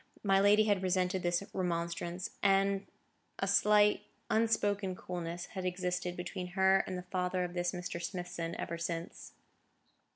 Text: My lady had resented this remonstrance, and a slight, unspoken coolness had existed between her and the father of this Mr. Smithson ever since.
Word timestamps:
My 0.23 0.39
lady 0.39 0.63
had 0.63 0.81
resented 0.81 1.21
this 1.21 1.43
remonstrance, 1.53 2.31
and 2.41 2.87
a 3.37 3.47
slight, 3.47 4.01
unspoken 4.31 4.95
coolness 4.95 5.45
had 5.53 5.63
existed 5.63 6.17
between 6.17 6.47
her 6.57 6.79
and 6.87 6.97
the 6.97 7.03
father 7.03 7.43
of 7.43 7.53
this 7.53 7.71
Mr. 7.71 8.01
Smithson 8.01 8.55
ever 8.55 8.79
since. 8.79 9.33